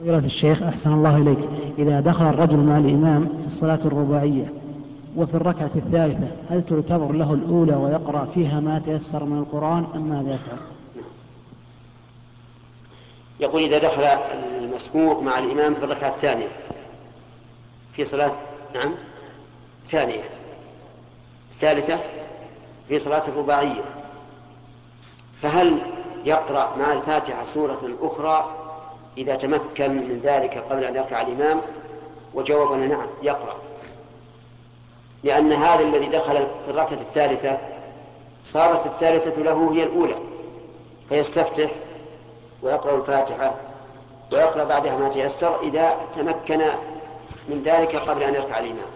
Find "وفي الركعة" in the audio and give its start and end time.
5.16-5.70